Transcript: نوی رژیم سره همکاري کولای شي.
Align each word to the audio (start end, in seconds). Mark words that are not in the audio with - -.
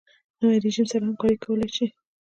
نوی 0.39 0.57
رژیم 0.65 0.85
سره 0.91 1.03
همکاري 1.09 1.37
کولای 1.43 1.69
شي. 1.75 1.85